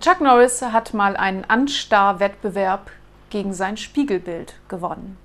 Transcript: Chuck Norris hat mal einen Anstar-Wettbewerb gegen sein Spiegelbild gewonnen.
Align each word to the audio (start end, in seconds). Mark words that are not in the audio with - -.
Chuck 0.00 0.20
Norris 0.20 0.62
hat 0.62 0.94
mal 0.94 1.16
einen 1.16 1.44
Anstar-Wettbewerb 1.44 2.90
gegen 3.30 3.52
sein 3.52 3.76
Spiegelbild 3.76 4.54
gewonnen. 4.68 5.16